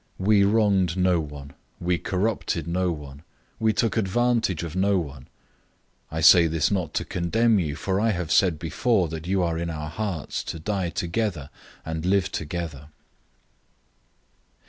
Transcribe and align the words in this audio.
We 0.17 0.43
wronged 0.43 0.97
no 0.97 1.19
one. 1.19 1.53
We 1.79 1.99
corrupted 1.99 2.65
no 2.65 2.91
one. 2.91 3.21
We 3.59 3.71
took 3.71 3.97
advantage 3.97 4.63
of 4.63 4.75
no 4.75 4.97
one. 4.97 5.25
007:003 6.11 6.17
I 6.17 6.21
say 6.21 6.47
this 6.47 6.71
not 6.71 6.95
to 6.95 7.05
condemn 7.05 7.59
you, 7.59 7.75
for 7.75 7.99
I 8.01 8.09
have 8.09 8.31
said 8.31 8.57
before, 8.57 9.07
that 9.09 9.27
you 9.27 9.43
are 9.43 9.59
in 9.59 9.69
our 9.69 9.89
hearts 9.91 10.43
to 10.45 10.57
die 10.57 10.89
together 10.89 11.51
and 11.85 12.03
live 12.03 12.31
together. 12.31 12.89